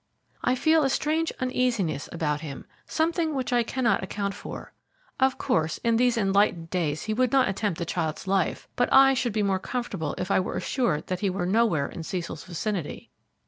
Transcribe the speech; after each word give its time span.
"I 0.43 0.55
feel 0.55 0.83
a 0.83 0.89
strange 0.89 1.31
uneasiness 1.39 2.09
about 2.11 2.41
him; 2.41 2.65
something 2.87 3.35
which 3.35 3.53
I 3.53 3.61
cannot 3.61 4.01
account 4.01 4.33
for. 4.33 4.73
Of 5.19 5.37
course, 5.37 5.77
in 5.83 5.97
these 5.97 6.17
enlightened 6.17 6.71
days 6.71 7.03
he 7.03 7.13
would 7.13 7.31
not 7.31 7.47
attempt 7.47 7.77
the 7.77 7.85
child's 7.85 8.25
life, 8.25 8.67
but 8.75 8.91
I 8.91 9.13
should 9.13 9.31
be 9.31 9.43
more 9.43 9.59
comfortable 9.59 10.15
if 10.17 10.31
I 10.31 10.39
were 10.39 10.57
assured 10.57 11.05
that 11.05 11.19
he 11.19 11.29
were 11.29 11.45
nowhere 11.45 11.87
in 11.87 12.01
Cecil's 12.01 12.45
vicinity." 12.45 13.11